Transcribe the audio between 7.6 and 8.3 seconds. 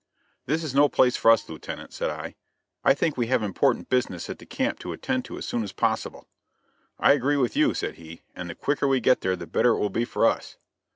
said he,